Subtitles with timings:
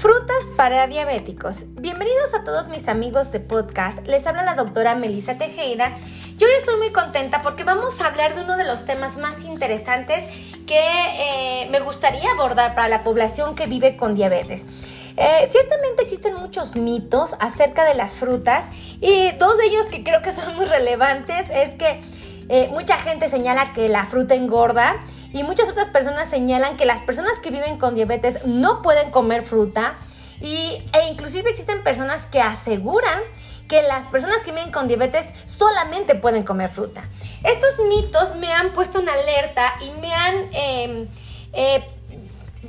[0.00, 1.64] Frutas para diabéticos.
[1.74, 3.98] Bienvenidos a todos mis amigos de podcast.
[4.06, 5.92] Les habla la doctora Melissa Tejeda.
[6.38, 9.44] Yo hoy estoy muy contenta porque vamos a hablar de uno de los temas más
[9.44, 10.24] interesantes
[10.66, 14.64] que eh, me gustaría abordar para la población que vive con diabetes.
[15.18, 18.64] Eh, ciertamente existen muchos mitos acerca de las frutas
[19.02, 22.00] y dos de ellos que creo que son muy relevantes es que
[22.52, 27.00] eh, mucha gente señala que la fruta engorda y muchas otras personas señalan que las
[27.00, 29.98] personas que viven con diabetes no pueden comer fruta
[30.40, 33.20] y, e inclusive existen personas que aseguran
[33.68, 37.08] que las personas que viven con diabetes solamente pueden comer fruta.
[37.44, 41.08] Estos mitos me han puesto en alerta y me han em,
[41.52, 41.84] eh,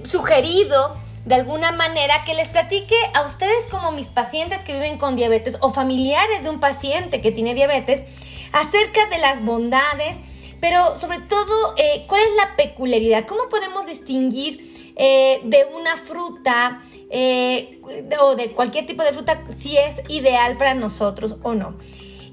[0.04, 5.16] sugerido de alguna manera que les platique a ustedes como mis pacientes que viven con
[5.16, 8.04] diabetes o familiares de un paciente que tiene diabetes
[8.52, 10.18] acerca de las bondades,
[10.60, 16.84] pero sobre todo eh, cuál es la peculiaridad, cómo podemos distinguir eh, de una fruta
[17.10, 17.82] eh,
[18.22, 21.76] o de cualquier tipo de fruta si es ideal para nosotros o no.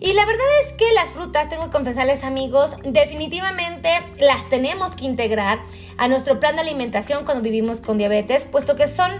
[0.00, 5.06] Y la verdad es que las frutas, tengo que confesarles amigos, definitivamente las tenemos que
[5.06, 5.58] integrar
[5.96, 9.10] a nuestro plan de alimentación cuando vivimos con diabetes, puesto que son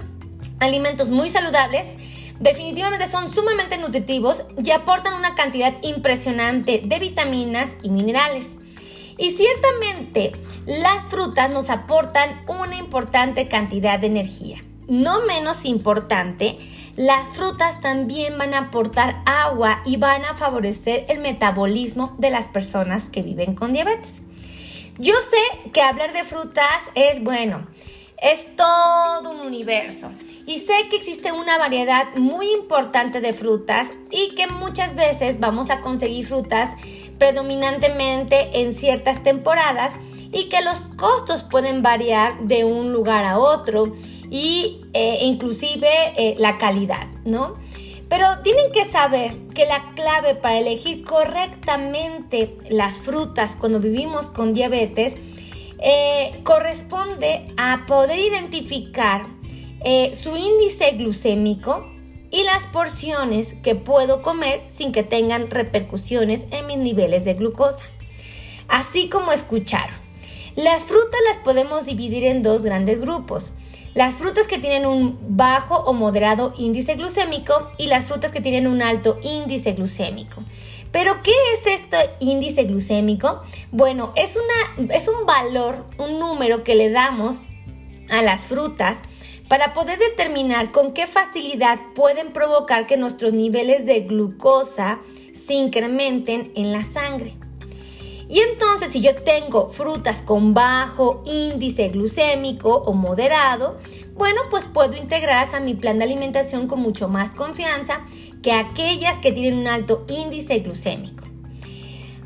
[0.60, 1.88] alimentos muy saludables
[2.40, 8.54] Definitivamente son sumamente nutritivos y aportan una cantidad impresionante de vitaminas y minerales.
[9.16, 10.32] Y ciertamente
[10.66, 14.62] las frutas nos aportan una importante cantidad de energía.
[14.86, 16.56] No menos importante,
[16.96, 22.46] las frutas también van a aportar agua y van a favorecer el metabolismo de las
[22.46, 24.22] personas que viven con diabetes.
[24.98, 27.66] Yo sé que hablar de frutas es bueno,
[28.22, 30.10] es todo un universo.
[30.46, 35.70] Y sé que existe una variedad muy importante de frutas y que muchas veces vamos
[35.70, 36.70] a conseguir frutas
[37.18, 39.92] predominantemente en ciertas temporadas
[40.32, 43.96] y que los costos pueden variar de un lugar a otro
[44.30, 47.54] y eh, inclusive eh, la calidad, ¿no?
[48.08, 54.54] Pero tienen que saber que la clave para elegir correctamente las frutas cuando vivimos con
[54.54, 55.14] diabetes
[55.80, 59.26] eh, corresponde a poder identificar
[59.84, 61.86] eh, su índice glucémico
[62.30, 67.84] y las porciones que puedo comer sin que tengan repercusiones en mis niveles de glucosa.
[68.68, 69.88] Así como escuchar.
[70.56, 73.52] Las frutas las podemos dividir en dos grandes grupos.
[73.94, 78.66] Las frutas que tienen un bajo o moderado índice glucémico y las frutas que tienen
[78.66, 80.42] un alto índice glucémico.
[80.92, 83.42] Pero, ¿qué es este índice glucémico?
[83.70, 87.40] Bueno, es, una, es un valor, un número que le damos
[88.10, 89.00] a las frutas
[89.48, 95.00] para poder determinar con qué facilidad pueden provocar que nuestros niveles de glucosa
[95.34, 97.34] se incrementen en la sangre.
[98.30, 103.78] Y entonces si yo tengo frutas con bajo índice glucémico o moderado,
[104.14, 108.02] bueno, pues puedo integrarlas a mi plan de alimentación con mucho más confianza
[108.42, 111.24] que aquellas que tienen un alto índice glucémico.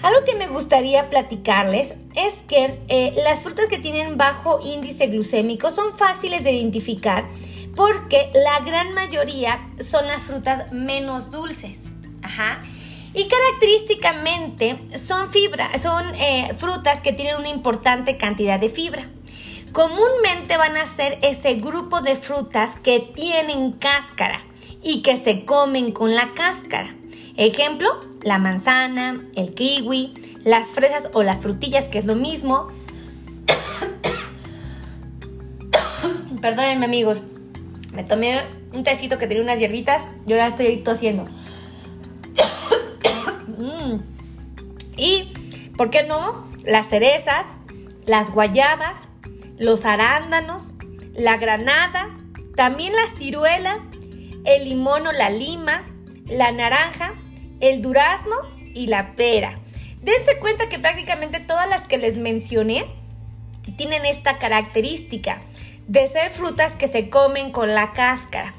[0.02, 5.70] Algo que me gustaría platicarles es que eh, las frutas que tienen bajo índice glucémico
[5.70, 7.28] son fáciles de identificar
[7.76, 11.90] porque la gran mayoría son las frutas menos dulces.
[12.22, 12.62] Ajá.
[13.14, 19.08] Y característicamente son fibra, son eh, frutas que tienen una importante cantidad de fibra.
[19.72, 24.42] Comúnmente van a ser ese grupo de frutas que tienen cáscara
[24.82, 26.94] y que se comen con la cáscara.
[27.36, 27.88] Ejemplo,
[28.22, 32.68] la manzana, el kiwi, las fresas o las frutillas, que es lo mismo.
[36.40, 37.22] Perdónenme amigos,
[37.94, 38.42] me tomé
[38.72, 41.26] un tecito que tenía unas hierbitas y ahora estoy tosiendo.
[43.58, 44.00] Mm.
[44.96, 45.32] Y,
[45.76, 46.48] ¿por qué no?
[46.64, 47.46] Las cerezas,
[48.06, 49.06] las guayabas,
[49.58, 50.72] los arándanos,
[51.14, 52.08] la granada,
[52.56, 53.78] también la ciruela,
[54.44, 55.84] el limón o la lima,
[56.26, 57.14] la naranja,
[57.60, 58.36] el durazno
[58.74, 59.58] y la pera.
[60.02, 62.86] Dense cuenta que prácticamente todas las que les mencioné
[63.76, 65.40] tienen esta característica
[65.86, 68.54] de ser frutas que se comen con la cáscara.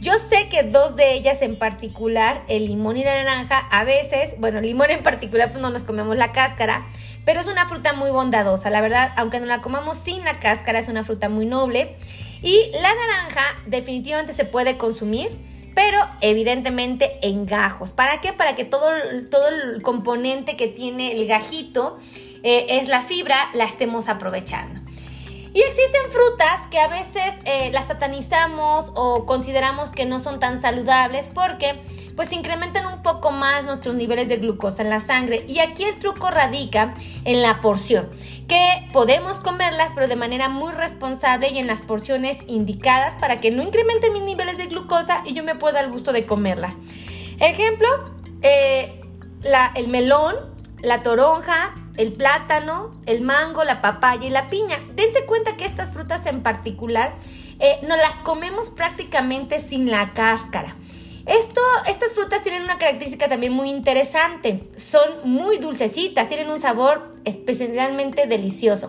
[0.00, 4.34] Yo sé que dos de ellas en particular, el limón y la naranja, a veces,
[4.38, 6.86] bueno, el limón en particular pues no nos comemos la cáscara,
[7.24, 10.78] pero es una fruta muy bondadosa, la verdad, aunque no la comamos sin la cáscara,
[10.78, 11.96] es una fruta muy noble.
[12.42, 15.38] Y la naranja definitivamente se puede consumir,
[15.74, 17.92] pero evidentemente en gajos.
[17.92, 18.32] ¿Para qué?
[18.32, 18.90] Para que todo,
[19.30, 21.98] todo el componente que tiene el gajito
[22.42, 24.83] eh, es la fibra, la estemos aprovechando.
[25.54, 30.60] Y existen frutas que a veces eh, las satanizamos o consideramos que no son tan
[30.60, 31.80] saludables porque
[32.16, 35.44] pues incrementan un poco más nuestros niveles de glucosa en la sangre.
[35.46, 38.10] Y aquí el truco radica en la porción,
[38.48, 43.52] que podemos comerlas pero de manera muy responsable y en las porciones indicadas para que
[43.52, 46.74] no incrementen mis niveles de glucosa y yo me pueda el gusto de comerla.
[47.38, 47.88] Ejemplo,
[48.42, 49.00] eh,
[49.76, 50.34] el melón,
[50.82, 54.78] la toronja, el plátano, el mango, la papaya y la piña.
[54.94, 57.14] Dense cuenta que estas frutas en particular
[57.60, 60.76] eh, nos las comemos prácticamente sin la cáscara.
[61.26, 64.68] Esto, estas frutas tienen una característica también muy interesante.
[64.76, 68.88] Son muy dulcecitas, tienen un sabor especialmente delicioso.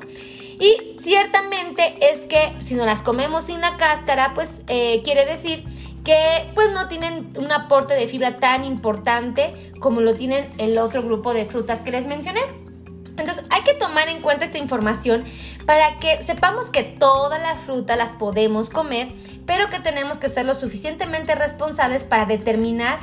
[0.60, 5.64] Y ciertamente es que si no las comemos sin la cáscara, pues eh, quiere decir
[6.04, 11.04] que pues no tienen un aporte de fibra tan importante como lo tienen el otro
[11.04, 12.42] grupo de frutas que les mencioné.
[13.18, 15.24] Entonces hay que tomar en cuenta esta información
[15.66, 19.08] para que sepamos que todas las frutas las podemos comer,
[19.46, 23.00] pero que tenemos que ser lo suficientemente responsables para determinar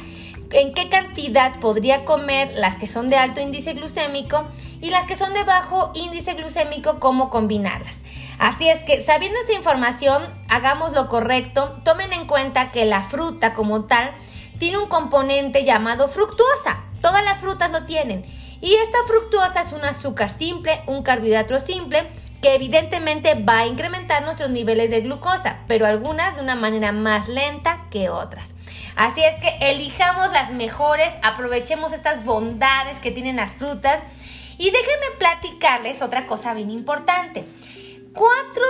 [0.50, 4.44] en qué cantidad podría comer las que son de alto índice glucémico
[4.80, 8.02] y las que son de bajo índice glucémico, cómo combinarlas.
[8.38, 13.54] Así es que sabiendo esta información, hagamos lo correcto, tomen en cuenta que la fruta
[13.54, 14.12] como tal
[14.58, 16.84] tiene un componente llamado fructuosa.
[17.00, 18.24] Todas las frutas lo tienen
[18.62, 22.08] y esta fructuosa es un azúcar simple, un carbohidrato simple,
[22.40, 27.28] que evidentemente va a incrementar nuestros niveles de glucosa, pero algunas de una manera más
[27.28, 28.54] lenta que otras.
[28.94, 34.00] Así es que elijamos las mejores, aprovechemos estas bondades que tienen las frutas
[34.58, 37.44] y déjenme platicarles otra cosa bien importante.
[38.12, 38.64] Cuatro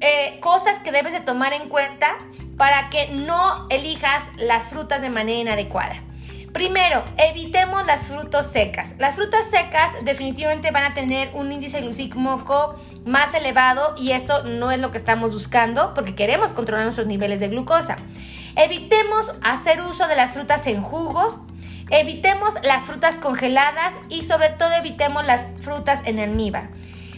[0.00, 2.16] eh, cosas que debes de tomar en cuenta
[2.56, 5.96] para que no elijas las frutas de manera inadecuada.
[6.56, 8.94] Primero, evitemos las frutas secas.
[8.96, 14.70] Las frutas secas definitivamente van a tener un índice glucémico más elevado y esto no
[14.72, 17.98] es lo que estamos buscando porque queremos controlar nuestros niveles de glucosa.
[18.56, 21.36] Evitemos hacer uso de las frutas en jugos,
[21.90, 26.70] evitemos las frutas congeladas y sobre todo evitemos las frutas en almíbar.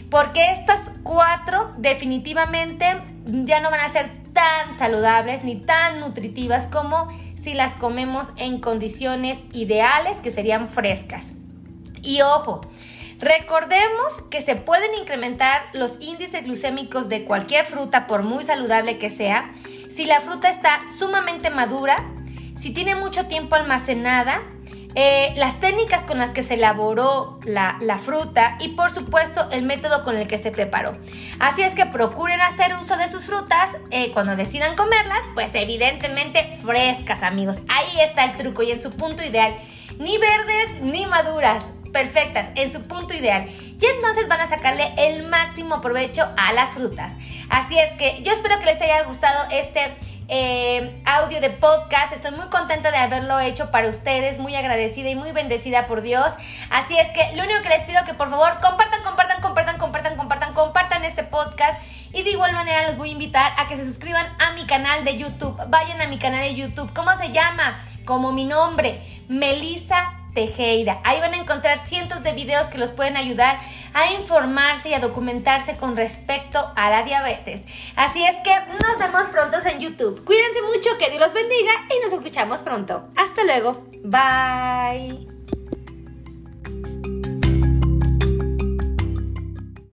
[0.09, 7.07] Porque estas cuatro definitivamente ya no van a ser tan saludables ni tan nutritivas como
[7.35, 11.33] si las comemos en condiciones ideales que serían frescas.
[12.01, 12.61] Y ojo,
[13.19, 19.09] recordemos que se pueden incrementar los índices glucémicos de cualquier fruta por muy saludable que
[19.09, 19.51] sea
[19.89, 22.09] si la fruta está sumamente madura,
[22.55, 24.41] si tiene mucho tiempo almacenada
[24.95, 30.03] eh, las técnicas con las que se elaboró la, fruta y por supuesto el método
[30.03, 30.93] con el que se preparó.
[31.39, 36.57] Así es que procuren hacer uso de sus frutas eh, cuando decidan comerlas, pues evidentemente
[36.63, 37.59] frescas amigos.
[37.67, 39.55] Ahí está el truco y en su punto ideal.
[39.99, 43.47] Ni verdes ni maduras, perfectas, en su punto ideal.
[43.47, 47.13] Y entonces van a sacarle el máximo provecho a las frutas.
[47.49, 49.95] Así es que yo espero que les haya gustado este
[50.29, 52.13] eh, audio de podcast.
[52.13, 56.31] Estoy muy contenta de haberlo hecho para ustedes, muy agradecida y muy bendecida por Dios.
[56.69, 60.15] Así es que lo único que les pido que por favor compartan, compartan, compartan, compartan,
[60.15, 61.81] compartan, compartan este podcast.
[62.13, 65.03] Y de igual manera los voy a invitar a que se suscriban a mi canal
[65.03, 65.59] de YouTube.
[65.67, 66.93] Vayan a mi canal de YouTube.
[66.93, 67.83] ¿Cómo se llama?
[68.05, 71.01] Como mi nombre, Melissa Tejeda.
[71.03, 73.59] Ahí van a encontrar cientos de videos que los pueden ayudar
[73.93, 77.65] a informarse y a documentarse con respecto a la diabetes.
[77.95, 78.51] Así es que
[78.83, 80.23] nos vemos pronto en YouTube.
[80.23, 83.07] Cuídense mucho, que Dios los bendiga y nos escuchamos pronto.
[83.15, 83.83] Hasta luego.
[84.03, 85.28] Bye.